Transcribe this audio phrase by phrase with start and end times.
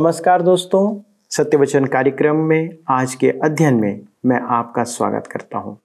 [0.00, 5.76] नमस्कार दोस्तों, सत्यवचन कार्यक्रम में, आज के अध्ययन में मैं आपका स्वागत करता हूँ।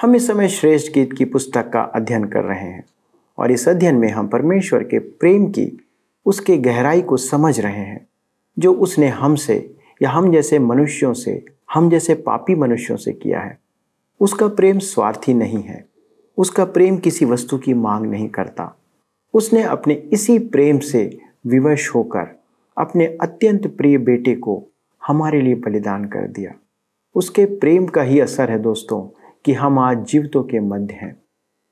[0.00, 2.84] हम इस समय श्रेष्ठ गीत की पुस्तक का अध्ययन कर रहे हैं
[3.38, 5.86] और इस अध्ययन में हम परमेश्वर के प्रेम की,
[6.26, 8.06] उसके गहराई को समझ रहे हैं,
[8.58, 11.44] जो उसने हमसे या हम जैसे मनुष्यों से,
[11.74, 13.58] हम जैसे पापी मनुष्यों से किया है
[14.20, 15.84] उसका प्रेम स्वार्थी नहीं है,
[16.38, 18.74] उसका प्रेम किसी वस्तु की मांग नहीं करता
[19.34, 22.43] उसने अपने इसी प्रेम से विवश होकर
[22.76, 24.62] अपने अत्यंत प्रिय बेटे को
[25.02, 26.52] हमारे लिए बलिदान कर दिया।
[27.14, 29.00] उसके प्रेम का ही असर है दोस्तों
[29.44, 31.16] कि हम आज जीवितों के मध्य हैं।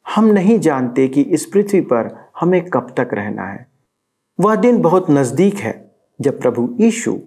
[0.06, 3.66] हम नहीं जानते कि इस पृथ्वी पर हमें कब तक रहना है।
[4.38, 5.74] वह दिन बहुत नज़दीक है
[6.20, 7.18] जब प्रभु यीशु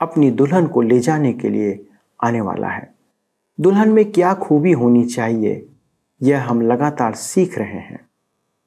[0.00, 1.78] अपनी दुल्हन को ले जाने के लिए
[2.20, 2.88] आने वाला है।
[3.58, 5.66] दुल्हन में क्या खूबी होनी चाहिए,
[6.20, 8.00] यह हम लगातार सीख रहे हैं।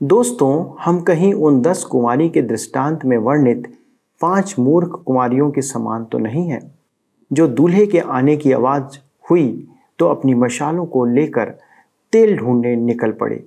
[0.01, 3.71] दोस्तों, हम कहीं उन दस कुमारी के दृष्टांत में वर्णित
[4.21, 6.59] पाँच मूर्ख कुमारियों के समान तो नहीं है।
[7.31, 9.67] जो दूल्हे के आने की आवाज़ हुई
[9.99, 11.49] तो अपनी मशालों को लेकर
[12.13, 13.43] तेल ढूँढने निकल पड़े।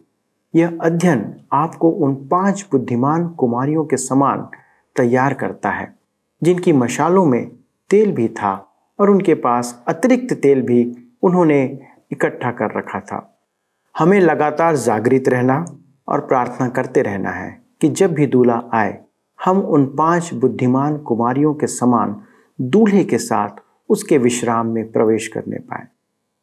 [0.54, 4.46] यह अध्ययन आपको उन पाँच बुद्धिमान कुमारियों के समान
[4.96, 5.94] तैयार करता है,
[6.42, 7.48] जिनकी मशालों में
[7.90, 8.54] तेल भी था
[8.98, 10.84] और उनके पास अतिरिक्त तेल भी
[11.22, 11.62] उन्होंने
[12.12, 13.20] इकट्ठा कर रखा था।
[13.94, 15.64] हमें लगातार जागृत रहना
[16.08, 17.50] और प्रार्थना करते रहना है
[17.80, 18.98] कि जब भी दूल्हा आए
[19.44, 22.16] हम उन पाँच बुद्धिमान कुमारियों के समान
[22.58, 25.86] दूल्हे के साथ उसके विश्राम में प्रवेश करने पाए।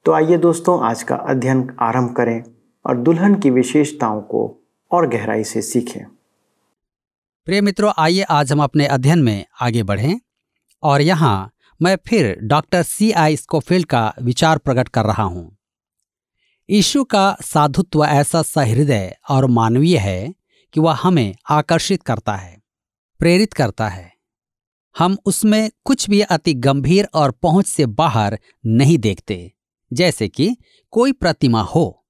[0.05, 2.43] तो आइए दोस्तों, आज का अध्ययन आरंभ करें
[2.85, 4.59] और दुल्हन की विशेषताओं को
[4.91, 6.05] और गहराई से सीखें।
[7.47, 10.19] प्रिय मित्रों, आइए आज हम अपने अध्ययन में आगे बढ़ें
[10.83, 11.49] और यहाँ
[11.81, 15.57] मैं फिर डॉक्टर सी आई स्कोफील्ड का विचार प्रकट कर रहा हूँ।
[16.69, 20.33] यीशु का साधुत्व ऐसा सहृदय और मानवीय है
[20.73, 22.62] कि वह हमें आकर्षित करता है।
[23.23, 24.13] प्रेरित करता है।
[24.97, 29.53] हम उसमें कुछ भी अति गंभीर और पहुँच से बाहर नहीं देखते,
[29.93, 30.57] जैसे कि
[30.91, 32.05] कोई प्रतिमा हो।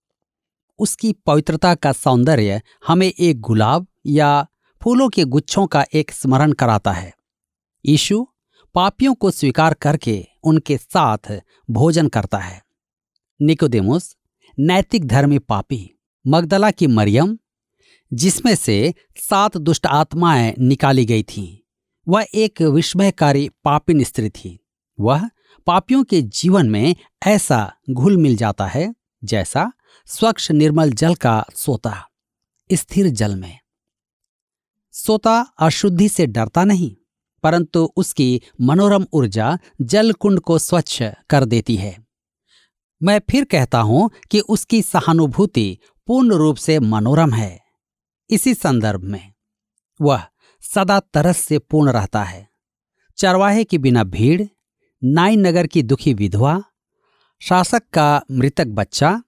[0.79, 4.47] उसकी पवित्रता का सौंदर्य हमें एक गुलाब या
[4.81, 7.13] फूलों के गुच्छों का एक स्मरण कराता है।
[7.85, 8.27] यीशु
[8.75, 12.61] पापियों को स्वीकार करके उनके साथ भोजन करता है।
[13.41, 14.15] निकोदेमुस,
[14.59, 17.37] नैतिक धर्मी पापी, मगदला की मरियम
[18.13, 21.57] जिसमें से सात दुष्ट आत्माएँ निकाली गई थीं।
[22.07, 24.59] वह एक विस्मयकारी पापिन स्त्री थी।
[24.99, 25.29] वह
[25.67, 26.95] पापियों के जीवन में
[27.27, 28.93] ऐसा घुल मिल जाता है
[29.23, 29.71] जैसा
[30.05, 32.09] स्वच्छ निर्मल जल का सोता,
[32.73, 33.59] स्थिर जल में।
[34.91, 36.95] सोता अशुद्धि से डरता नहीं,
[37.43, 41.97] परंतु उसकी मनोरम ऊर्जा जल कुंड को स्वच्छ कर देती है।
[43.03, 47.62] मैं फिर कहता हूँ कि उसकी सहानुभूति पूर्ण रूप से मनोरम है।
[48.29, 49.33] इसी संदर्भ में
[50.01, 50.23] वह
[50.63, 52.47] सदा तरस से पूर्ण रहता है।
[53.17, 54.41] चरवाहे की बिना भीड़,
[55.03, 56.63] नाई नगर की दुखी विधवा,
[57.41, 59.21] शासक का मृतक बच्चा,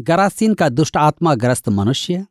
[0.00, 2.26] गरासीन का दुष्ट आत्मा ग्रस्त मनुष्य,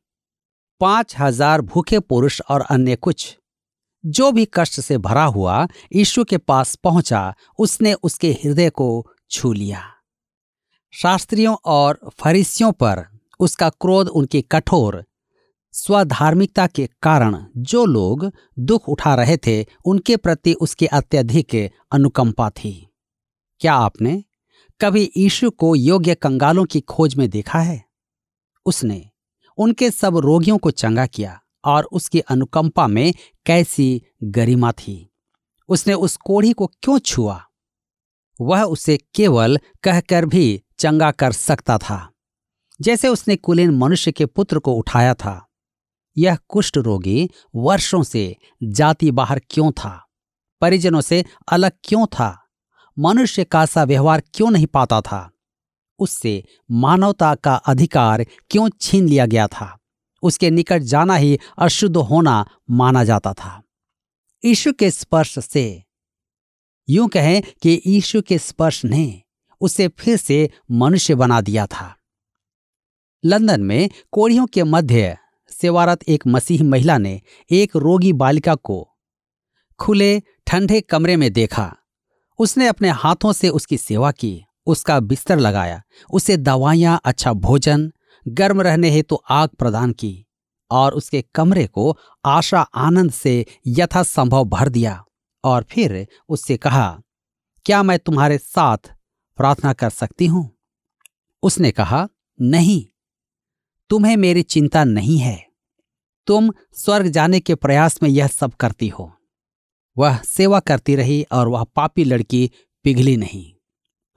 [0.81, 3.37] पाँच हज़ार भूखे पुरुष और अन्य कुछ।
[4.05, 9.53] जो भी कष्ट से भरा हुआ ईश्वर के पास पहुँचा, उसने उसके हृदय को छू
[9.53, 9.83] लिया।
[10.93, 13.05] शास्त्रियों और फरीसियों पर
[13.39, 15.03] उसका क्रोध उनकी कठोर
[15.75, 22.89] स्वधार्मिकता के कारण जो लोग दुख उठा रहे थे, उनके प्रति उसकी अत्यधिक अनुकंपा थी।
[23.59, 24.23] क्या आपने
[24.81, 27.85] कभी ईशु को योग्य कंगालों की खोज में देखा है?
[28.65, 29.09] उसने
[29.57, 33.13] उनके सब रोगियों को चंगा किया और उसकी अनुकंपा में
[33.45, 35.13] कैसी गरिमा थी।
[35.69, 37.43] उसने उस कोढ़ी को क्यों छुआ?
[38.41, 42.11] वह उसे केवल कहकर भी चंगा कर सकता था।
[42.81, 45.49] जैसे उसने कुलीन मनुष्य के पुत्र को उठाया था
[46.17, 50.07] यह कुष्ठ रोगी वर्षों से जाति बाहर क्यों था?
[50.61, 52.47] परिजनों से अलग क्यों था?
[52.99, 55.31] मनुष्य का सा व्यवहार क्यों नहीं पाता था?
[55.99, 59.79] उससे मानवता का अधिकार क्यों छीन लिया गया था?
[60.23, 63.63] उसके निकट जाना ही अशुद्ध होना माना जाता था।
[64.45, 65.83] ईशु के स्पर्श से।
[66.89, 69.21] यूँ कहें कि ईशु के स्पर्श ने
[69.61, 71.95] उसे फिर से मनुष्य बना दिया था।
[73.25, 75.17] लंदन में कोड़ियों के मध्य
[75.53, 77.21] सेवारत एक मसीह महिला ने
[77.51, 78.87] एक रोगी बालिका को
[79.79, 81.71] खुले ठंडे कमरे में देखा।
[82.39, 85.81] उसने अपने हाथों से उसकी सेवा की, उसका बिस्तर लगाया,
[86.13, 87.91] उसे दवाइयाँ अच्छा भोजन,
[88.25, 90.25] गर्म रहने हेतु तो आग प्रदान की
[90.71, 95.03] और उसके कमरे को आशा आनंद से यथासंभव भर दिया
[95.43, 96.99] और फिर उससे कहा,
[97.65, 98.91] क्या मैं तुम्हारे साथ
[99.37, 100.49] प्रार्थना कर सकती हूँ?
[101.43, 102.07] उसने कहा,
[102.41, 102.85] नहीं।
[103.93, 105.45] तुम्हें मेरी चिंता नहीं है।
[106.27, 109.11] तुम स्वर्ग जाने के प्रयास में यह सब करती हो।
[109.97, 112.51] वह सेवा करती रही और वह पापी लड़की
[112.83, 113.53] पिघली नहीं।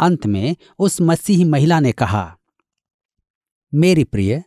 [0.00, 2.36] अंत में उस मसीही महिला ने कहा,
[3.74, 4.42] मेरी प्रिय,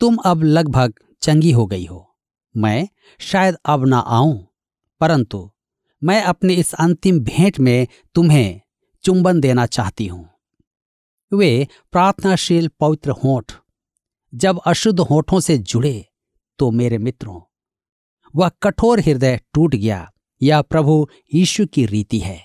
[0.00, 2.16] तुम अब लगभग चंगी हो गई हो।
[2.56, 2.88] मैं
[3.20, 4.46] शायद अब ना आऊँ,
[5.00, 5.50] परंतु
[6.02, 8.60] मैं अपने इस अंतिम भेंट में तुम्हें
[9.04, 10.28] चुंबन देना चाहती हूँ।
[11.32, 13.52] वे प्रार्थनाशील पवित्र होठ
[14.36, 16.08] जब अशुद्ध होठों से जुड़े
[16.58, 17.40] तो मेरे मित्रों,
[18.36, 20.12] वह कठोर हृदय टूट गया।
[20.42, 22.40] यह प्रभु यीशु की रीति है।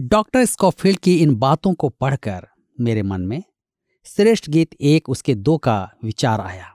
[0.00, 2.46] डॉक्टर स्कॉफील्ड की इन बातों को पढ़कर
[2.80, 3.42] मेरे मन में
[4.06, 6.74] श्रेष्ठ गीत एक उसके दो का विचार आया।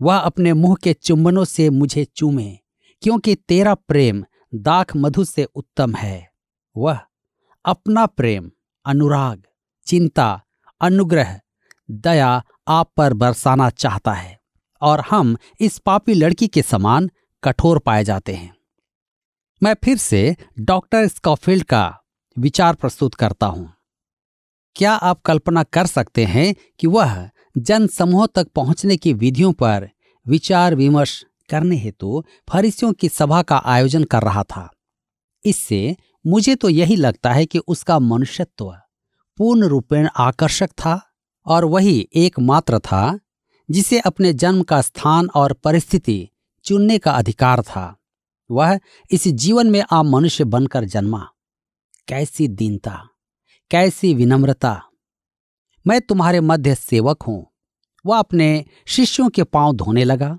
[0.00, 2.58] वह अपने मुँह के चुंबनों से मुझे चूमे,
[3.02, 4.24] क्योंकि तेरा प्रेम
[4.54, 6.30] दाख मधु से उत्तम है।
[6.76, 6.98] वह
[7.64, 8.50] अपना प्रेम,
[8.86, 9.44] अनुराग,
[9.86, 10.42] चिंता,
[10.80, 11.40] अनुग्रह,
[11.90, 14.38] दया आप पर बरसाना चाहता है
[14.82, 17.10] और हम इस पापी लड़की के समान
[17.44, 18.54] कठोर पाए जाते हैं।
[19.62, 21.98] मैं फिर से डॉक्टर स्कॉफील्ड का
[22.38, 23.72] विचार प्रस्तुत करता हूँ।
[24.76, 29.90] क्या आप कल्पना कर सकते हैं कि वह जन समूह तक पहुँचने की विधियों पर
[30.26, 34.70] विचार विमर्श करने हेतु फरिसियों की सभा का आयोजन कर रहा था?
[35.44, 35.96] इससे
[36.26, 38.74] मुझे तो यही लगता है कि उसका मनुष्यत्व
[39.38, 41.00] पूर्ण रूपेण आकर्षक था।
[41.46, 43.18] और वही एकमात्र था,
[43.70, 46.28] जिसे अपने जन्म का स्थान और परिस्थिति
[46.64, 47.96] चुनने का अधिकार था।
[48.50, 51.28] वह इस जीवन में आम मनुष्य बनकर जन्मा।
[52.08, 53.08] कैसी दीनता,
[53.70, 54.82] कैसी विनम्रता।
[55.86, 57.46] मैं तुम्हारे मध्य सेवक हूँ।
[58.06, 60.38] वह अपने शिष्यों के पाँव धोने लगा।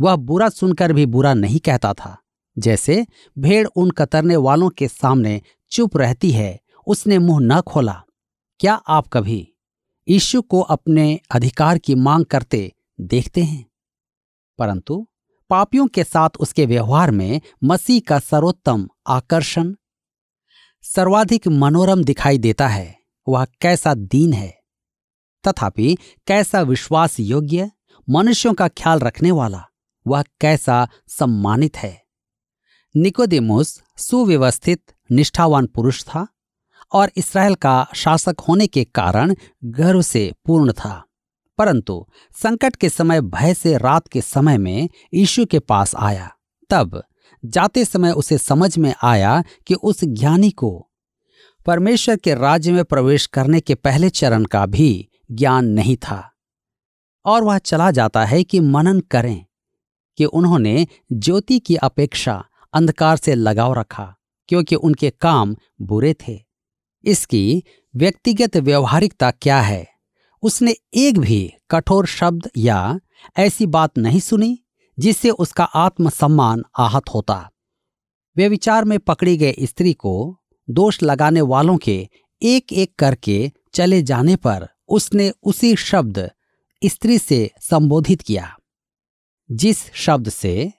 [0.00, 2.18] वह बुरा सुनकर भी बुरा नहीं कहता था।
[2.58, 3.06] जैसे
[3.38, 8.02] भेड़ उन कतरने वालों के सामने चुप रहती है, उसने मुँह न खोला।
[8.60, 9.52] क्या आप कभी
[10.08, 13.70] यीशु को अपने अधिकार की मांग करते देखते हैं।
[14.58, 15.08] परंतु
[15.50, 19.74] पापियों के साथ उसके व्यवहार में मसीह का सर्वोत्तम आकर्षण,
[20.82, 22.98] सर्वाधिक मनोरम दिखाई देता है,
[23.28, 24.62] वह कैसा दीन है।
[25.48, 27.70] तथापि कैसा विश्वास योग्य
[28.10, 29.64] मनुष्यों का ख्याल रखने वाला,
[30.06, 32.06] वह कैसा सम्मानित है।
[32.96, 34.82] निकोदेमोस सुव्यवस्थित,
[35.12, 36.26] निष्ठावान पुरुष था।
[36.92, 39.34] और इसराइल का शासक होने के कारण
[39.64, 41.04] गर्व से पूर्ण था।
[41.58, 42.06] परंतु
[42.42, 46.30] संकट के समय, भय से रात के समय में यीशु के पास आया।
[46.70, 47.02] तब
[47.44, 50.90] जाते समय उसे समझ में आया कि उस ज्ञानी को
[51.66, 56.32] परमेश्वर के राज्य में प्रवेश करने के पहले चरण का भी ज्ञान नहीं था।
[57.24, 59.46] और वह चला जाता है कि मनन करें
[60.16, 64.16] कि उन्होंने ज्योति की अपेक्षा अंधकार से लगाव रखा,
[64.48, 66.45] क्योंकि उनके काम बुरे थे।
[67.06, 67.62] इसकी
[67.96, 69.88] व्यक्तिगत व्यवहारिकता क्या है?
[70.42, 73.00] उसने एक भी कठोर शब्द या
[73.36, 74.64] ऐसी बात नहीं सुनी
[74.98, 77.50] जिससे उसका आत्मसम्मान आहत होता।
[78.36, 82.08] वे विचार में पकड़ी गई स्त्री को दोष लगाने वालों के
[82.42, 86.30] एक एक करके चले जाने पर उसने उसी शब्द
[86.84, 88.56] स्त्री से संबोधित किया।
[89.50, 90.72] जिस शब्द से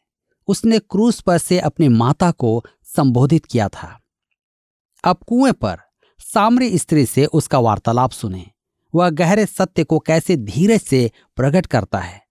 [0.48, 4.02] उसने क्रूस पर से अपनी माता को संबोधित किया था।
[5.04, 5.78] अब कुएँ पर
[6.20, 8.52] सामरी स्त्री से उसका वार्तालाप सुने।
[8.96, 12.28] वह गहरे सत्य को कैसे धीरज से प्रकट करता है?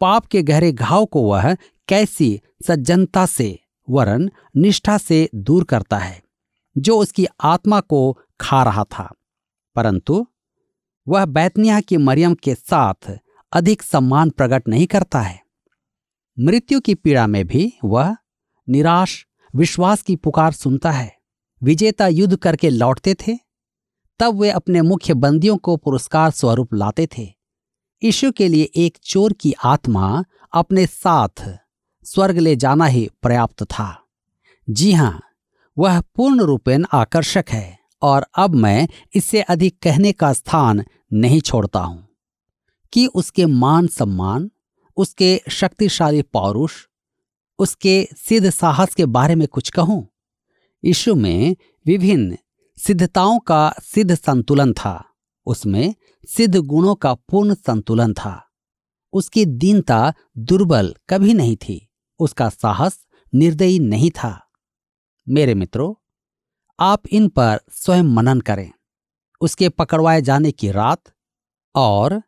[0.00, 1.56] पाप के गहरे घाव को वह
[1.88, 3.58] कैसी सज्जनता से,
[3.90, 6.22] वरन निष्ठा से दूर करता है,
[6.78, 9.14] जो उसकी आत्मा को खा रहा था।
[9.74, 10.26] परंतु
[11.08, 13.18] वह बैतनिया की मरियम के साथ
[13.52, 15.40] अधिक सम्मान प्रकट नहीं करता है।
[16.38, 18.16] मृत्यु की पीड़ा में भी वह
[18.68, 19.26] निराश,
[19.56, 21.17] विश्वास की पुकार सुनता है।
[21.62, 23.36] विजेता युद्ध करके लौटते थे,
[24.20, 27.22] तब वे अपने मुख्य बंदियों को पुरस्कार स्वरूप लाते थे।
[28.02, 31.48] यीशु के लिए एक चोर की आत्मा अपने साथ
[32.06, 34.04] स्वर्ग ले जाना ही पर्याप्त था।
[34.68, 35.20] जी हाँ,
[35.76, 41.80] वह पूर्ण रूपेण आकर्षक है और अब मैं इससे अधिक कहने का स्थान नहीं छोड़ता
[41.80, 42.06] हूँ
[42.92, 44.50] कि उसके मान सम्मान,
[44.96, 46.72] उसके शक्तिशाली पौरुष,
[47.58, 50.06] उसके सिद्ध साहस के बारे में कुछ कहूँ।
[50.84, 51.56] यीशु में
[51.86, 52.38] विभिन्न
[52.76, 55.04] सिद्धताओं का सिद्ध संतुलन था।
[55.46, 55.94] उसमें
[56.28, 58.48] सिद्ध गुणों का पूर्ण संतुलन था।
[59.12, 64.50] उसकी दीनता दुर्बल कभी नहीं थी। उसका साहस निर्दयी नहीं था।
[65.28, 65.94] मेरे मित्रों,
[66.80, 68.72] आप इन पर स्वयं मनन करें।
[69.40, 71.02] उसके पकड़वाए जाने की रात
[71.74, 72.22] और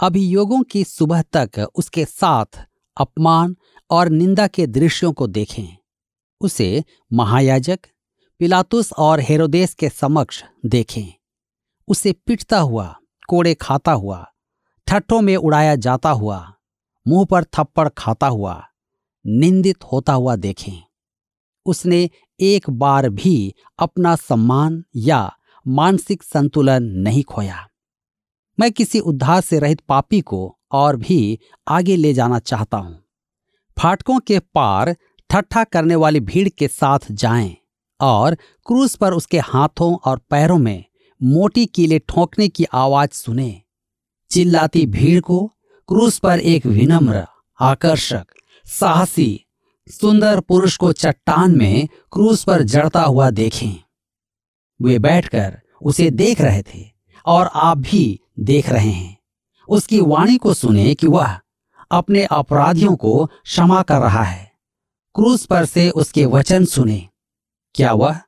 [0.00, 2.64] अभियोगों की सुबह तक उसके साथ
[2.96, 3.56] अपमान
[3.90, 5.76] और निंदा के दृश्यों को देखें।
[6.40, 7.80] उसे महायाजक
[8.38, 11.12] पिलातुस और हेरोदेस के समक्ष देखें।
[11.88, 12.96] उसे पिटता हुआ,
[13.28, 14.30] कोड़े खाता हुआ,
[14.86, 16.54] ठट्ठों में उड़ाया जाता हुआ,
[17.08, 18.64] मुँह पर थप्पड़ खाता हुआ,
[19.26, 20.82] निंदित होता हुआ देखें।
[21.66, 22.10] उसने
[22.40, 25.36] एक बार भी अपना सम्मान या
[25.68, 27.68] मानसिक संतुलन नहीं खोया।
[28.60, 31.38] मैं किसी उद्धार से रहित पापी को और भी
[31.68, 33.04] आगे ले जाना चाहता हूँ।
[33.78, 34.96] फाटकों के पार
[35.30, 37.56] ठट्ठा करने वाली भीड़ के साथ जाएँ
[38.00, 40.84] और क्रूस पर उसके हाथों और पैरों में
[41.22, 43.62] मोटी कीले ठोंकने की आवाज़ सुने।
[44.30, 45.46] चिल्लाती भीड़ को
[45.88, 47.26] क्रूस पर एक विनम्र,
[47.60, 48.26] आकर्षक,
[48.64, 49.44] साहसी,
[49.88, 53.84] सुंदर पुरुष को चट्टान में क्रूस पर जड़ता हुआ देखें।
[54.82, 56.90] वे बैठकर उसे देख रहे थे
[57.26, 59.18] और आप भी देख रहे हैं।
[59.68, 61.40] उसकी वाणी को सुने कि वह
[61.90, 64.43] अपने अपराधियों को क्षमा कर रहा है।
[65.14, 67.08] क्रूस पर से उसके वचन सुने।
[67.74, 68.20] क्या वह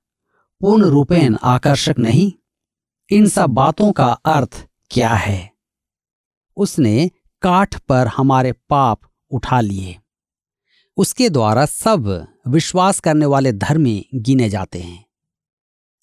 [0.60, 2.32] पूर्ण रूपेण आकर्षक नहीं?
[3.10, 5.50] इन सब बातों का अर्थ क्या है?
[6.56, 7.10] उसने
[7.42, 9.00] काठ पर हमारे पाप
[9.30, 9.96] उठा लिए।
[10.96, 15.06] उसके द्वारा सब विश्वास करने वाले धर्मी गिने जाते हैं।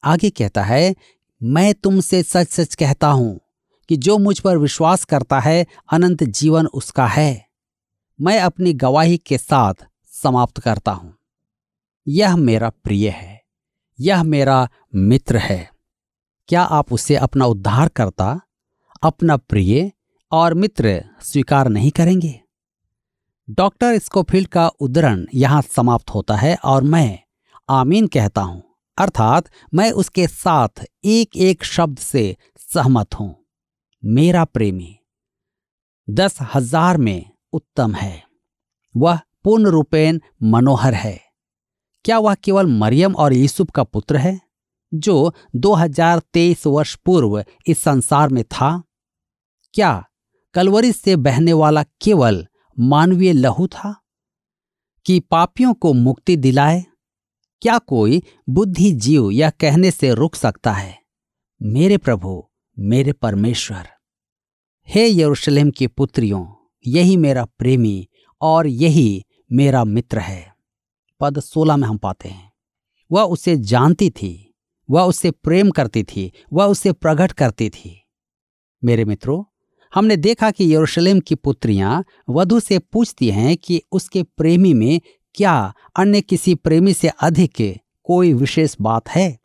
[0.03, 0.95] आगे कहता है,
[1.43, 3.39] मैं तुमसे सच सच कहता हूँ
[3.89, 7.47] कि जो मुझ पर विश्वास करता है, अनंत जीवन उसका है।
[8.21, 9.73] मैं अपनी गवाही के साथ
[10.23, 11.13] समाप्त करता हूँ।
[12.07, 13.41] यह मेरा प्रिय है।
[13.99, 14.67] यह मेरा
[15.07, 15.69] मित्र है।
[16.49, 18.39] क्या आप उसे अपना उद्धार करता,
[19.03, 19.91] अपना प्रिय
[20.31, 22.39] और मित्र स्वीकार नहीं करेंगे?
[23.49, 27.19] डॉक्टर स्कोफील्ड का उद्धरण यहाँ समाप्त होता है और मैं
[27.69, 28.61] आमीन कहता हूँ।
[28.97, 32.35] अर्थात मैं उसके साथ एक एक शब्द से
[32.73, 33.35] सहमत हूँ।
[34.03, 34.95] मेरा प्रेमी,
[36.07, 38.23] दस हज़ार में उत्तम है।
[38.95, 41.19] वह पूर्ण रूपेण मनोहर है।
[42.05, 44.39] क्या वह केवल मरियम और यूसुफ का पुत्र है,
[44.93, 48.83] जो 2023 वर्ष पूर्व इस संसार में था?
[49.73, 50.03] क्या
[50.53, 52.45] कलवरी से बहने वाला केवल
[52.77, 53.95] मानवीय लहू था,
[55.05, 56.83] कि पापियों को मुक्ति दिलाए?
[57.61, 60.97] क्या कोई बुद्धि जीव यह कहने से रुक सकता है,
[61.61, 62.43] मेरे प्रभु,
[62.77, 63.87] मेरे परमेश्वर,
[64.87, 66.45] हे यरूशलेम की पुत्रियों,
[66.87, 68.07] यही मेरा प्रेमी
[68.41, 69.23] और यही
[69.53, 70.55] मेरा मित्र है।
[71.19, 72.53] पद सोलह में हम पाते हैं।
[73.11, 74.55] वह उसे जानती थी,
[74.89, 78.07] वह उससे प्रेम करती थी, वह उसे प्रकट करती थी।
[78.83, 79.43] मेरे मित्रों,
[79.95, 85.01] हमने देखा कि यरूशलेम की पुत्रियाँ वधु से पूछती हैं कि उसके प्रेमी में
[85.35, 89.39] क्या अन्य किसी प्रेमी से अधिक कोई विशेष बात है?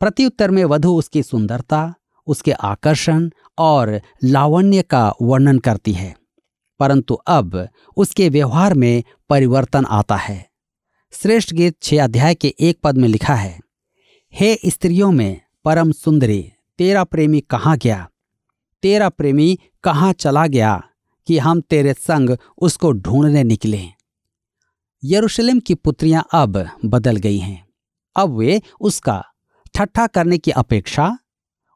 [0.00, 1.94] प्रत्युत्तर में वधु उसकी सुंदरता,
[2.26, 6.25] उसके आकर्षण और लावण्य का वर्णन करती है।
[6.80, 10.44] परंतु अब उसके व्यवहार में परिवर्तन आता है।
[11.12, 13.58] श्रेष्ठ गीत छह अध्याय के एक पद में लिखा है,
[14.34, 18.08] हे स्त्रियों में परम सुंदरी, तेरा प्रेमी कहाँ गया?
[18.82, 20.82] तेरा प्रेमी कहाँ चला गया
[21.28, 23.80] कि हम तेरे संग उसको ढूँढने निकले?
[25.02, 27.66] यरूशलेम की पुत्रियाँ अब बदल गई हैं।
[28.16, 29.22] अब वे उसका
[29.74, 31.18] ठट्ठा करने की अपेक्षा,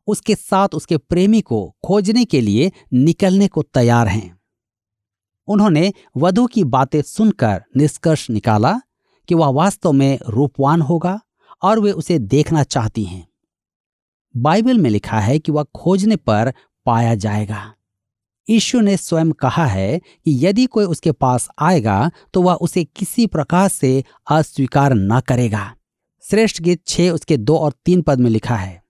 [0.06, 4.39] उसके साथ उसके प्रेमी को खोजने के लिए निकलने को तैयार हैं।
[5.50, 8.72] उन्होंने वधु की बातें सुनकर निष्कर्ष निकाला
[9.28, 11.18] कि वह वास्तव में रूपवान होगा
[11.62, 13.26] और वे उसे देखना चाहती हैं।
[14.34, 16.52] बाइबल में लिखा है कि वह खोजने पर
[16.86, 17.72] पाया जाएगा।
[18.48, 23.26] ईश्वर ने स्वयं कहा है कि यदि कोई उसके पास आएगा तो वह उसे किसी
[23.26, 25.72] प्रकार से अस्वीकार न करेगा।
[26.24, 28.82] श्रेष्ठ गीत छह उसके दो और तीन पद में लिखा है,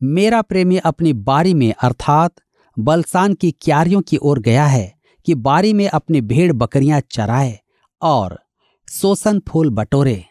[0.00, 2.34] मेरा प्रेमी अपनी बारी में अर्थात
[2.76, 4.92] बलसान की क्यारियों की ओर गया है
[5.24, 7.60] कि बारी में अपनी भेड़ बकरियाँ चराए
[8.02, 8.42] और
[8.90, 10.24] शोषण फूल बटोरे।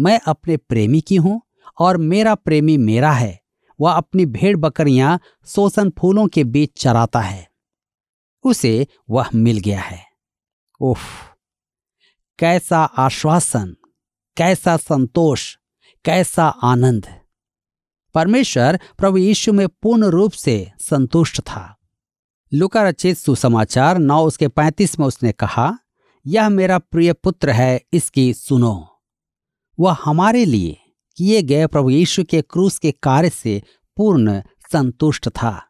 [0.00, 1.42] मैं अपने प्रेमी की हूँ
[1.78, 3.40] और मेरा प्रेमी मेरा है।
[3.80, 7.50] वह अपनी भेड़ बकरियाँ शोषण फूलों के बीच चराता है।
[8.44, 10.04] उसे वह मिल गया है।
[10.80, 11.00] उफ,
[12.38, 13.76] कैसा आश्वासन,
[14.36, 15.56] कैसा संतोष,
[16.04, 17.20] कैसा आनंद।
[18.14, 21.79] परमेश्वर प्रभु यीशु में पूर्ण रूप से संतुष्ट था।
[22.52, 25.78] लुका रचित सुसमाचार नौ उसके पैंतीस में उसने कहा,
[26.26, 28.86] यह मेरा प्रिय पुत्र है, इसकी सुनो।
[29.78, 30.76] वह हमारे लिए
[31.16, 33.62] किए गए प्रभु यीशु के क्रूस के कार्य से
[33.96, 34.42] पूर्ण
[34.72, 35.62] संतुष्ट था।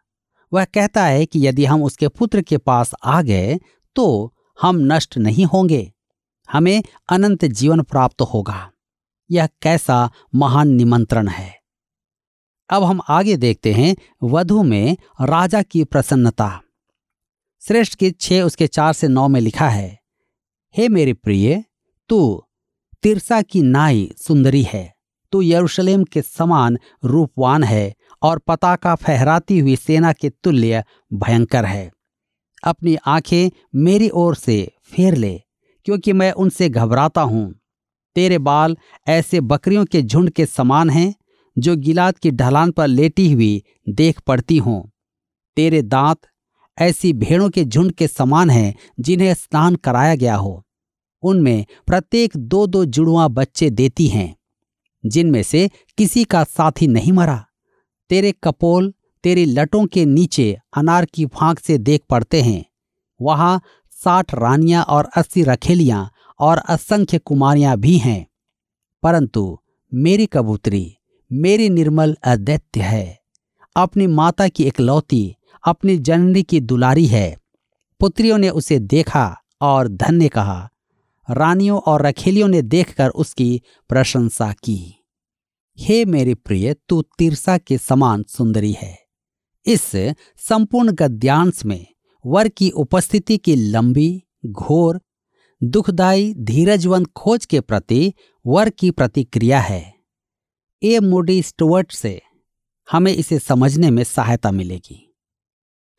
[0.53, 3.59] वह कहता है कि यदि हम उसके पुत्र के पास आ गए
[3.97, 5.93] तो हम नष्ट नहीं होंगे।
[6.49, 8.71] हमें अनंत जीवन प्राप्त होगा।
[9.31, 11.55] यह कैसा महान निमंत्रण है।
[12.71, 16.61] अब हम आगे देखते हैं, वधु में राजा की प्रसन्नता।
[17.63, 19.99] श्रेष्ठ की छह, उसके चार से नौ में लिखा है,
[20.75, 21.63] हे मेरे प्रिय,
[22.11, 22.45] तू
[23.03, 24.93] तिरसा की नाई सुंदरी है,
[25.33, 31.91] तू यरूशलेम के समान रूपवान है और पताका फहराती हुई सेना के तुल्य भयंकर है।
[32.65, 35.41] अपनी आँखें मेरी ओर से फेर ले,
[35.87, 37.53] क्योंकि मैं उनसे घबराता हूँ।
[38.17, 38.77] तेरे बाल
[39.07, 41.15] ऐसे बकरियों के झुंड के समान हैं,
[41.57, 44.83] जो गिलाद की ढलान पर लेटी हुई देख पड़ती हों।
[45.57, 46.27] तेरे दांत
[46.81, 50.67] ऐसी भेड़ों के झुंड के समान हैं जिन्हें स्नान कराया गया हो।
[51.23, 54.37] उनमें प्रत्येक दो दो जुड़वा बच्चे देती हैं,
[55.07, 57.45] जिनमें से किसी का साथी नहीं मरा।
[58.11, 62.65] तेरे कपोल, तेरी लटों के नीचे अनार की फांक से देख पड़ते हैं।
[63.23, 63.61] वहाँ
[63.91, 66.11] साठ रानियाँ और अस्सी रखेलियाँ
[66.41, 68.27] और असंख्य कुमारियाँ भी हैं।
[69.03, 69.59] परंतु
[69.95, 70.97] मेरी कबूतरी,
[71.33, 73.21] मेरी निर्मल अदैत्य है।
[73.77, 77.37] अपनी माता की इकलौती अपनी जननी की दुलारी है।
[78.01, 80.71] पुत्रियों ने उसे देखा और धन्य कहा।
[81.31, 85.05] रानियों और रखेलियों ने देखकर उसकी प्रशंसा की।
[85.79, 88.99] हे मेरे प्रिय, तू तिरसा के समान सुंदरी है।
[89.67, 89.83] इस
[90.37, 91.87] संपूर्ण गद्यांश में
[92.27, 95.01] वर की उपस्थिति की लंबी, घोर
[95.63, 98.15] दुखदायी धीरजवंत खोज के प्रति
[98.47, 99.95] वर की प्रतिक्रिया है।
[100.83, 102.23] ए मूडी स्टुअर्ट से
[102.93, 105.10] हमें इसे समझने में सहायता मिलेगी।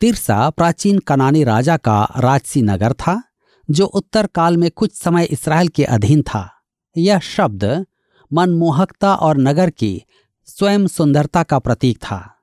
[0.02, 3.24] तिरसा प्राचीन कनानी राजा का राजसी नगर था,
[3.72, 6.62] जो उत्तर काल में कुछ समय इसराइल के अधीन था।
[6.98, 7.86] यह शब्द
[8.34, 10.04] मनमोहकता और नगर की
[10.46, 12.36] स्वयं सुंदरता का प्रतीक था।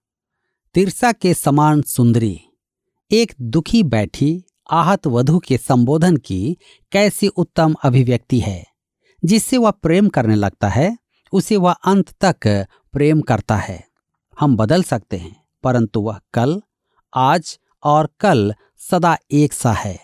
[0.75, 2.41] तिरसा के समान सुंदरी,
[3.11, 6.57] एक दुखी बैठी, आहत वधु के संबोधन की
[6.93, 8.67] कैसी उत्तम अभिव्यक्ति है।
[9.25, 10.99] जिससे वह प्रेम करने लगता है,
[11.33, 13.89] उसे वह अंत तक प्रेम करता है।
[14.41, 16.63] हम बदल सकते हैं, परंतु वह कल
[17.13, 18.55] आज और कल
[18.91, 19.99] सदा एक सा है।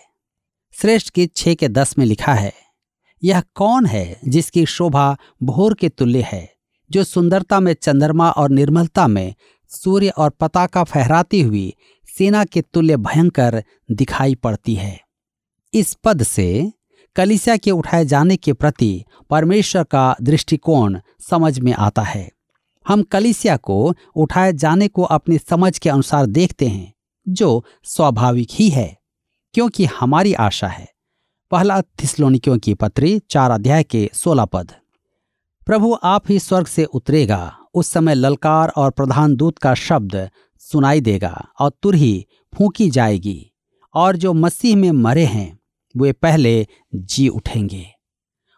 [0.73, 2.53] श्रेष्ठ गीत छह के दस में लिखा है,
[3.23, 6.49] यह कौन है जिसकी शोभा भोर के तुल्य है,
[6.91, 9.33] जो सुंदरता में चंद्रमा और निर्मलता में
[9.71, 11.73] सूर्य और पताका फहराती हुई
[12.17, 14.99] सेना के तुल्य भयंकर दिखाई पड़ती है।
[15.73, 16.71] इस पद से
[17.15, 22.29] कलिसिया के उठाए जाने के प्रति परमेश्वर का दृष्टिकोण समझ में आता है।
[22.85, 26.93] हम कलिसिया को उठाए जाने को अपनी समझ के अनुसार देखते हैं
[27.27, 28.97] जो स्वाभाविक ही है,
[29.53, 30.87] क्योंकि हमारी आशा है।
[31.51, 34.71] पहला थिस्लोनिकियों की पत्री, चार अध्याय के सोलह पद।
[35.65, 41.01] प्रभु आप ही स्वर्ग से उतरेगा, उस समय ललकार और प्रधान दूत का शब्द सुनाई
[41.01, 43.51] देगा और तुरही फूकी जाएगी,
[43.93, 45.59] और जो मसीह में मरे हैं,
[45.97, 47.87] वे पहले जी उठेंगे।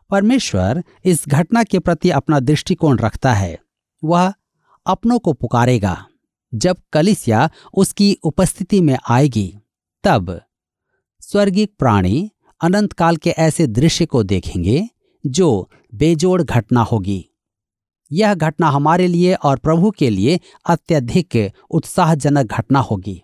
[0.10, 3.60] परमेश्वर इस घटना के प्रति अपना दृष्टिकोण रखता है,
[4.04, 4.34] वह
[4.86, 6.07] अपनों को पुकारेगा
[6.54, 9.58] जब कलिसिया उसकी उपस्थिति में आएगी,
[10.04, 10.42] तब
[11.22, 12.32] स्वर्गीय प्राणी
[12.62, 14.90] अनंत काल के ऐसे दृश्य को देखेंगे
[15.26, 17.26] जो बेजोड़ घटना होगी।
[18.12, 23.22] यह घटना हमारे लिए और प्रभु के लिए अत्यधिक उत्साहजनक घटना होगी।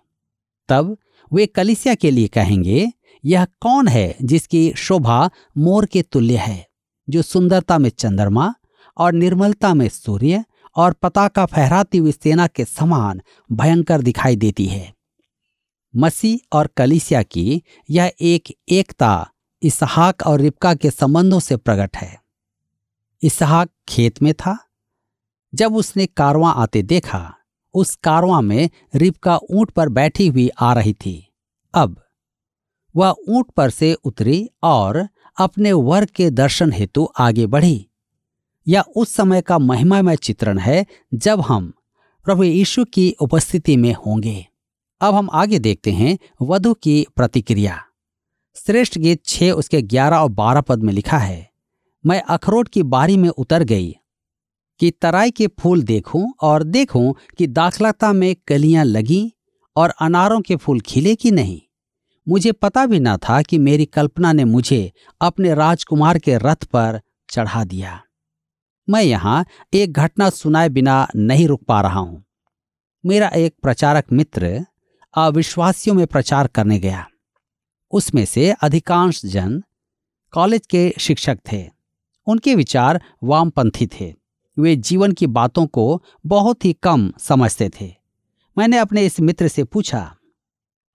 [0.68, 0.96] तब
[1.32, 2.92] वे कलिसिया के लिए कहेंगे,
[3.24, 6.68] यह कौन है जिसकी शोभा मोर के तुल्य है,
[7.08, 8.54] जो सुंदरता में चंद्रमा
[8.96, 10.44] और निर्मलता में सूर्य
[10.76, 13.20] और पताका फहराती हुई सेना के समान
[13.52, 14.94] भयंकर दिखाई देती है।
[15.96, 19.30] मसीह और कलिसिया की यह एक एकता
[19.62, 22.22] इसहाक और रिबका के संबंधों से प्रकट है।
[23.22, 24.58] इसहाक खेत में था।
[25.54, 27.34] जब उसने कारवां आते देखा,
[27.74, 31.34] उस कारवां में रिबका ऊँट पर बैठी हुई आ रही थी।
[31.74, 32.00] अब
[32.96, 35.08] वह ऊँट पर से उतरी और
[35.38, 37.88] अपने वर के दर्शन हेतु आगे बढ़ी।
[38.66, 41.72] यह उस समय का महिमामय चित्रण है जब हम
[42.26, 44.46] प्रभु यीशु की उपस्थिति में होंगे।
[45.00, 47.82] अब हम आगे देखते हैं वधु की प्रतिक्रिया।
[48.56, 51.50] श्रेष्ठ गीत छह उसके ग्यारह और बारह पद में लिखा है,
[52.04, 53.90] मैं अखरोट की बारी में उतर गई,
[54.80, 59.32] कि तराई के फूल देखूँ और देखूँ कि दाखलता में कलियाँ लगी
[59.76, 61.60] और अनारों के फूल खिले कि नहीं।
[62.26, 67.00] मुझे पता भी ना था कि मेरी कल्पना ने मुझे अपने राजकुमार के रथ पर
[67.30, 68.00] चढ़ा दिया।
[68.88, 69.44] मैं यहाँ
[69.74, 72.24] एक घटना सुनाए बिना नहीं रुक पा रहा हूँ।
[73.04, 74.64] मेरा एक प्रचारक मित्र
[75.14, 77.06] अविश्वासियों में प्रचार करने गया।
[77.92, 79.62] उसमें से अधिकांश जन
[80.32, 81.64] कॉलेज के शिक्षक थे।
[82.26, 84.14] उनके विचार वामपंथी थे।
[84.56, 87.92] वे जीवन की बातों को बहुत ही कम समझते थे।
[88.56, 90.16] मैंने अपने इस मित्र से पूछा,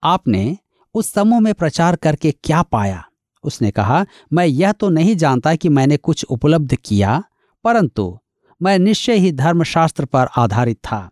[0.02, 0.56] आपने
[0.94, 3.04] उस समूह में प्रचार करके क्या पाया?
[3.44, 7.22] उसने कहा, मैं यह तो नहीं जानता कि मैंने कुछ उपलब्ध किया
[7.64, 8.18] परंतु
[8.62, 11.10] मैं निश्चय ही धर्मशास्त्र पर आधारित था।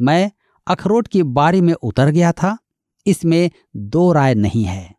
[0.00, 0.30] मैं
[0.66, 2.58] अखरोट की बारी में उतर गया था।
[3.06, 4.94] इसमें दो राय नहीं है।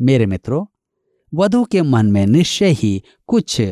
[0.00, 0.66] मेरे मित्रों,
[1.34, 3.62] वधु के मन में निश्चय ही कुछ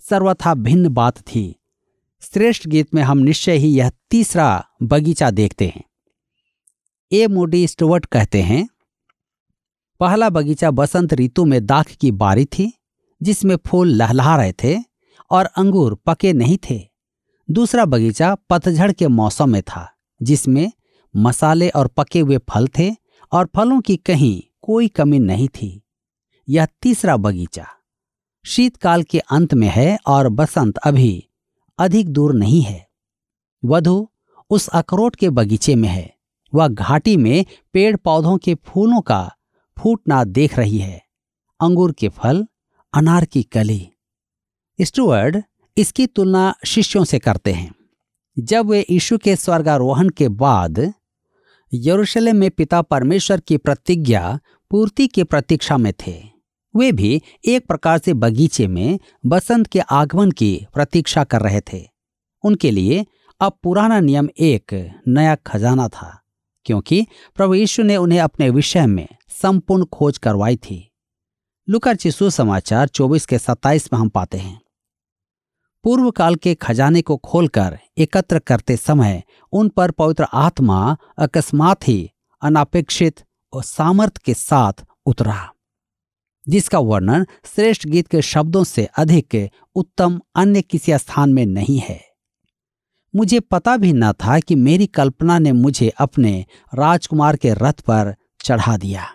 [0.00, 1.60] सर्वथा भिन्न बात थी।
[2.20, 5.84] श्रेष्ठ गीत में हम निश्चय ही यह तीसरा बगीचा देखते हैं।
[7.12, 8.68] ए मोडी स्टुवर्ट कहते हैं,
[10.00, 12.74] पहला बगीचा बसंत ऋतु में दाख की बारी थी,
[13.22, 14.93] जिसमें फूल लहलहा रहे थे।
[15.30, 16.88] और अंगूर पके नहीं थे।
[17.50, 19.90] दूसरा बगीचा पतझड़ के मौसम में था,
[20.22, 20.72] जिसमें
[21.16, 22.96] मसाले और पके हुए फल थे
[23.32, 25.82] और फलों की कहीं कोई कमी नहीं थी।
[26.48, 27.66] यह तीसरा बगीचा
[28.44, 31.28] शीतकाल के अंत में है और बसंत अभी
[31.78, 32.88] अधिक दूर नहीं है।
[33.64, 34.08] वधु
[34.50, 36.14] उस अखरोट के बगीचे में है।
[36.54, 39.32] वह घाटी में पेड़ पौधों के फूलों का
[39.78, 41.02] फूटना देख रही है।
[41.60, 42.46] अंगूर के फल,
[42.94, 43.93] अनार की कली।
[44.80, 45.42] स्टुअर्ड
[45.78, 47.74] इसकी तुलना शिष्यों से करते हैं।
[48.38, 50.92] जब वे यीशु के स्वर्गारोहण के बाद
[51.74, 56.22] यरूशलेम में पिता परमेश्वर की प्रतिज्ञा, पूर्ति की प्रतीक्षा में थे,
[56.76, 61.84] वे भी एक प्रकार से बगीचे में बसंत के आगमन की प्रतीक्षा कर रहे थे।
[62.44, 63.06] उनके लिए
[63.40, 66.22] अब पुराना नियम एक नया खजाना था,
[66.64, 67.06] क्योंकि
[67.36, 70.92] प्रभु यीशु ने उन्हें अपने विषय में संपूर्ण खोज करवाई थी।
[71.68, 74.63] लुकर चिसु समाचार 24 के 27 में हम पाते हैं।
[75.84, 82.10] पूर्व काल के खजाने को खोलकर एकत्र करते समय उन पर पवित्र आत्मा अकस्मात ही
[82.42, 83.20] अनापेक्षित
[83.52, 85.50] और सामर्थ्य के साथ उतरा,
[86.46, 92.00] जिसका वर्णन श्रेष्ठ गीत के शब्दों से अधिक उत्तम अन्य किसी स्थान में नहीं है।
[93.14, 96.44] मुझे पता भी न था कि मेरी कल्पना ने मुझे अपने
[96.74, 99.06] राजकुमार के रथ पर चढ़ा दिया।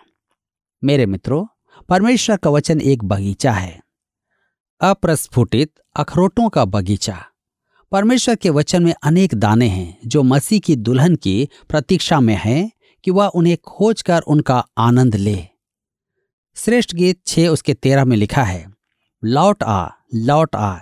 [0.82, 1.44] मेरे मित्रों,
[1.88, 3.78] परमेश्वर का वचन एक बगीचा है।
[4.80, 7.16] अप्रस्फुटित अखरोटों का बगीचा।
[7.92, 12.70] परमेश्वर के वचन में अनेक दाने हैं जो मसीह की दुल्हन की प्रतीक्षा में हैं
[13.04, 15.36] कि वह उन्हें खोज कर उनका आनंद ले।
[16.56, 18.64] श्रेष्ठ गीत छह उसके तेरह में लिखा है,
[19.22, 20.76] लौट आ लौट आ,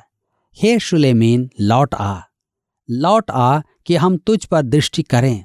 [0.56, 2.20] हे शुलेमीन लौट आ
[2.88, 5.44] लौट आ कि हम तुझ पर दृष्टि करें।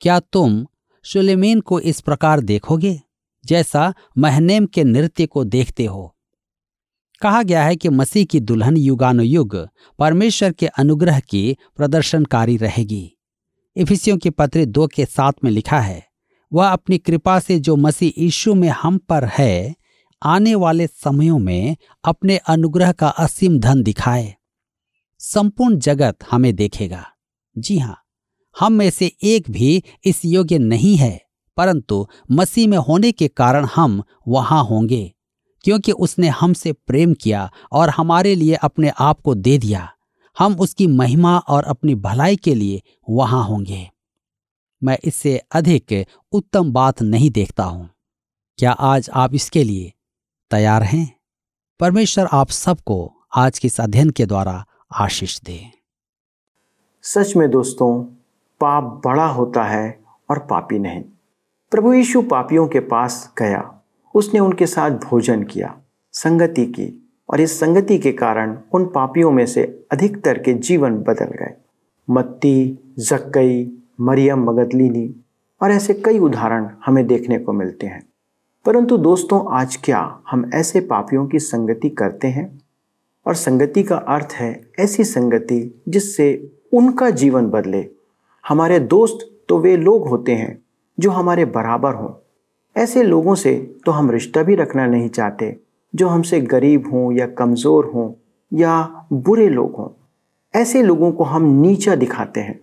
[0.00, 0.66] क्या तुम
[1.04, 2.98] सुलेमीन को इस प्रकार देखोगे
[3.44, 6.16] जैसा महनेम के नृत्य को देखते हो?
[7.22, 9.56] कहा गया है कि मसीह की दुल्हन युगानुयुग
[9.98, 13.10] परमेश्वर के अनुग्रह की प्रदर्शनकारी रहेगी।
[13.76, 16.02] इफिसियों की पत्र दो के साथ में लिखा है,
[16.52, 19.74] वह अपनी कृपा से जो मसीह यीशु में हम पर है,
[20.22, 24.34] आने वाले समयों में अपने अनुग्रह का असीम धन दिखाए।
[25.20, 27.04] संपूर्ण जगत हमें देखेगा।
[27.56, 27.96] जी हाँ,
[28.56, 31.20] हम में से एक भी इस योग्य नहीं है,
[31.56, 35.12] परंतु मसीह में होने के कारण हम वहाँ होंगे।
[35.62, 39.92] क्योंकि उसने हमसे प्रेम किया और हमारे लिए अपने आप को दे दिया।
[40.38, 43.90] हम उसकी महिमा और अपनी भलाई के लिए वहाँ होंगे।
[44.84, 47.90] मैं इससे अधिक उत्तम बात नहीं देखता हूँ।
[48.58, 49.92] क्या आज आप इसके लिए
[50.50, 51.20] तैयार हैं?
[51.80, 55.70] परमेश्वर आप सबको आज के इस अध्ययन के द्वारा आशीष दे।
[57.02, 58.04] सच में दोस्तों,
[58.60, 61.00] पाप बड़ा होता है और पापी नहीं।
[61.70, 63.79] प्रभु यीशु पापियों के पास गया।
[64.14, 65.78] उसने उनके साथ भोजन किया,
[66.12, 71.24] संगति की, और इस संगति के कारण उन पापियों में से अधिकतर के जीवन बदल
[71.24, 71.54] गए।
[72.10, 75.24] मत्ती, जक्कई, मरियम, मगदलिनी,
[75.62, 78.06] और ऐसे कई उदाहरण हमें देखने को मिलते हैं।
[78.64, 82.60] परंतु दोस्तों, आज क्या हम ऐसे पापियों की संगति करते हैं?
[83.26, 87.88] और संगति का अर्थ है ऐसी संगति जिससे उनका जीवन बदले।
[88.48, 89.18] हमारे दोस्त
[89.48, 90.58] तो वे लोग होते हैं
[91.00, 92.29] जो हमारे बराबर हों
[92.76, 93.54] ऐसे लोगों से
[93.86, 95.56] तो हम रिश्ता भी रखना नहीं चाहते,
[95.94, 98.10] जो हमसे गरीब हों या कमज़ोर हों
[98.52, 99.88] या बुरे लोग हों।
[100.54, 102.58] ऐसे लोगों को हम नीचा दिखाते हैं।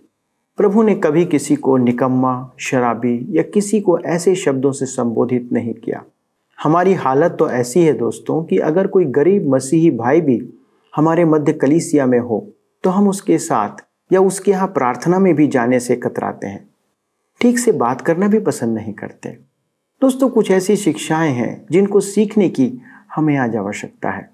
[0.58, 5.74] प्रभु ने कभी किसी को निकम्मा, शराबी या किसी को ऐसे शब्दों से संबोधित नहीं
[5.74, 6.02] किया।
[6.58, 10.40] हमारी हालत तो ऐसी है दोस्तों कि अगर कोई गरीब मसीही भाई भी
[10.94, 12.46] हमारे मध्य कलीसिया में हो
[12.84, 16.68] तो हम उसके साथ या उसके यहाँ प्रार्थना में भी जाने से कतराते हैं।
[17.40, 19.36] ठीक से बात करना भी पसंद नहीं करते।
[20.02, 22.70] दोस्तों, कुछ ऐसी शिक्षाएँ हैं जिनको सीखने की
[23.14, 24.30] हमें आज आवश्यकता है।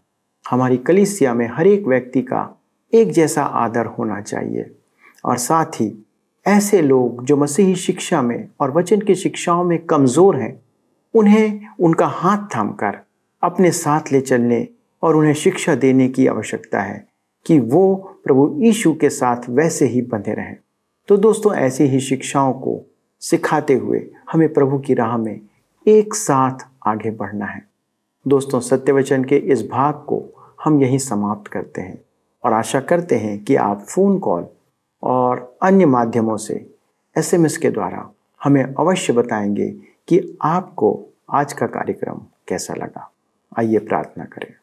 [0.50, 2.60] हमारी कलिसिया में हर एक व्यक्ति का
[2.92, 4.70] एक जैसा आदर होना चाहिए
[5.24, 6.06] और साथ ही
[6.46, 10.60] ऐसे लोग जो मसीही शिक्षा में और वचन की शिक्षाओं में कमज़ोर हैं,
[11.14, 12.98] उन्हें उनका हाथ थामकर
[13.42, 14.68] अपने साथ ले चलने
[15.02, 17.08] और उन्हें शिक्षा देने की आवश्यकता है
[17.46, 20.56] कि वो प्रभु यीशु के साथ वैसे ही बंधे रहें।
[21.08, 22.80] तो दोस्तों, ऐसी ही शिक्षाओं को
[23.20, 25.40] सिखाते हुए हमें प्रभु की राह में
[25.86, 27.68] एक साथ आगे बढ़ना है।
[28.28, 30.24] दोस्तों, सत्यवचन के इस भाग को
[30.64, 32.04] हम यहीं समाप्त करते हैं
[32.44, 34.46] और आशा करते हैं कि आप फ़ोन कॉल
[35.02, 36.74] और अन्य माध्यमों से
[37.18, 38.10] एसएमएस के द्वारा
[38.44, 39.70] हमें अवश्य बताएँगे
[40.08, 43.12] कि आपको आज का कार्यक्रम कैसा लगा।
[43.58, 44.54] आइए प्रार्थना करें।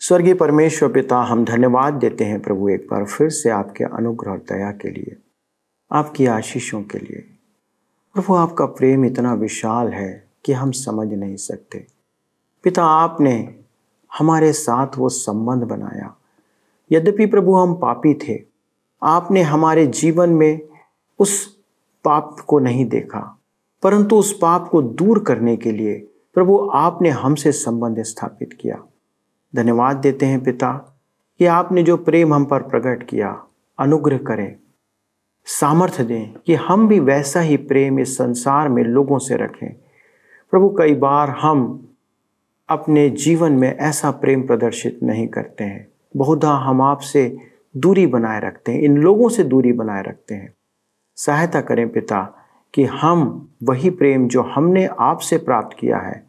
[0.00, 4.38] स्वर्गीय परमेश्वर पिता, हम धन्यवाद देते हैं प्रभु एक बार फिर से आपके अनुग्रह और
[4.38, 5.16] दया के लिए।
[5.94, 7.24] आपकी आशीषों के लिए।
[8.14, 11.86] प्रभु, आपका प्रेम इतना विशाल है कि हम समझ नहीं सकते।
[12.64, 13.54] पिता, आपने
[14.18, 16.14] हमारे साथ वो संबंध बनाया।
[16.92, 18.42] यद्यपि प्रभु, हम पापी थे,
[19.02, 20.60] आपने हमारे जीवन में
[21.18, 21.58] उस
[22.04, 23.40] पाप को नहीं देखा,
[23.82, 25.94] परंतु उस पाप को दूर करने के लिए
[26.34, 28.82] प्रभु, आपने हमसे संबंध स्थापित किया।
[29.56, 30.72] धन्यवाद देते हैं पिता
[31.38, 33.46] कि आपने जो प्रेम हम पर प्रकट किया,
[33.78, 34.56] अनुग्रह करें।
[35.46, 39.72] सामर्थ्य दें कि हम भी वैसा ही प्रेम इस संसार में लोगों से रखें।
[40.50, 41.88] प्रभु, कई बार हम
[42.68, 47.36] अपने जीवन में ऐसा प्रेम प्रदर्शित नहीं करते हैं। बहुधा हम आपसे
[47.76, 50.54] दूरी बनाए रखते हैं, इन लोगों से दूरी बनाए रखते हैं।
[51.16, 52.40] सहायता करें पिता,
[52.74, 56.26] कि हम वही प्रेम जो हमने आपसे प्राप्त किया है,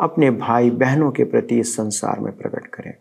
[0.00, 2.94] अपने भाई बहनों के प्रति इस संसार में प्रकट करें।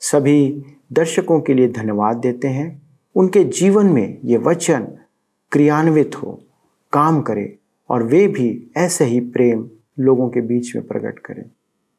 [0.00, 2.85] सभी दर्शकों के लिए धन्यवाद देते हैं।
[3.16, 4.88] उनके जीवन में ये वचन
[5.52, 6.42] क्रियान्वित हो,
[6.92, 7.58] काम करे
[7.90, 11.50] और वे भी ऐसे ही प्रेम लोगों के बीच में प्रकट करें।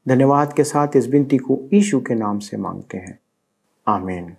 [0.08, 3.20] धन्यवाद के साथ इस विनती को ईशु के नाम से मांगते हैं।
[3.88, 4.34] आमीन।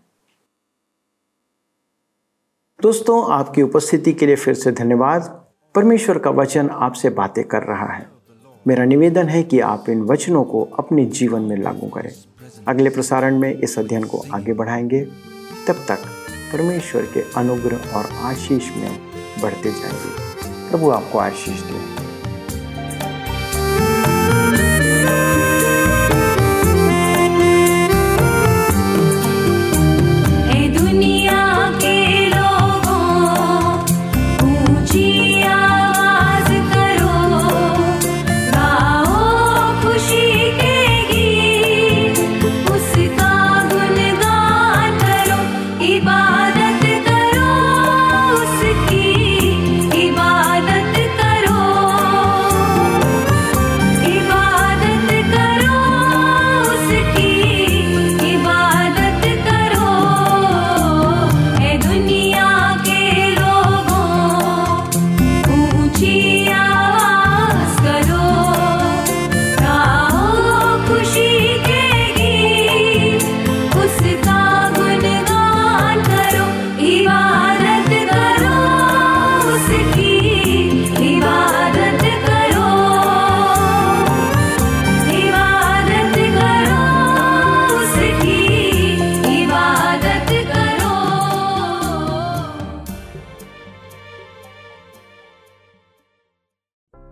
[2.83, 7.93] दोस्तों, आपकी उपस्थिति के लिए फिर से धन्यवाद। परमेश्वर का वचन आपसे बातें कर रहा
[7.93, 8.09] है।
[8.67, 12.13] मेरा निवेदन है कि आप इन वचनों को अपने जीवन में लागू करें।
[12.69, 15.05] अगले प्रसारण में इस अध्ययन को आगे बढ़ाएँगे।
[15.69, 15.99] तब तक
[16.53, 19.11] परमेश्वर के अनुग्रह और आशीष में
[19.43, 20.29] बढ़ते जाएँगे।
[20.71, 22.08] प्रभु आपको आशीष दें।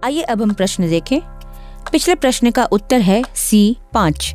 [0.06, 1.20] आइए अब हम प्रश्न देखें।
[1.92, 4.34] पिछले प्रश्न का उत्तर है सी, पाँच।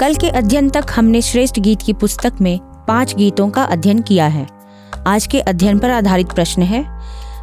[0.00, 4.26] कल के अध्ययन तक हमने श्रेष्ठ गीत की पुस्तक में पाँच गीतों का अध्ययन किया
[4.26, 4.46] है।
[5.06, 6.84] आज के अध्ययन पर आधारित प्रश्न है,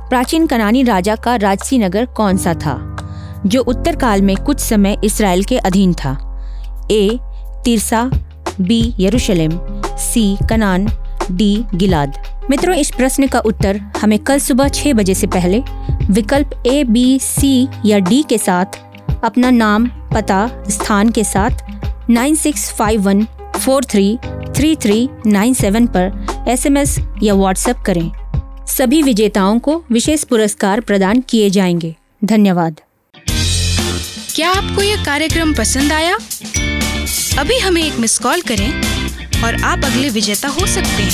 [0.10, 2.76] प्राचीन कनानी राजा का राजसी नगर कौन सा था,
[3.46, 6.18] जो उत्तर काल में कुछ समय इसराइल के अधीन था?
[6.92, 7.20] ए,
[7.64, 8.12] तिरसा,
[8.62, 9.60] बी, यरूशलेम,
[9.98, 10.88] सी, कनान
[11.32, 11.64] डी.
[11.76, 15.64] गिलाद। मित्रों, इस प्रश्न का उत्तर हमें कल सुबह छह बजे से पहले
[16.12, 18.66] विकल्प ए बी सी या डी के साथ,
[19.24, 21.50] अपना नाम, पता, स्थान के साथ
[22.10, 23.28] nine six five one
[23.66, 24.18] four three
[24.56, 28.12] three three nine seven पर एसएमएस या व्हाट्सएप करें।
[28.68, 32.80] सभी विजेताओं को विशेष पुरस्कार प्रदान किए जाएँगे। धन्यवाद।
[34.36, 36.16] क्या आपको यह कार्यक्रम पसंद आया?
[37.40, 38.87] अभी हमें एक मिस कॉल करें।
[39.44, 41.12] और आप अगले विजेता हो सकते हैं।